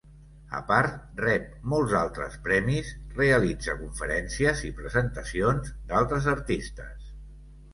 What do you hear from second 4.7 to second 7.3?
i presentacions d'altres artistes.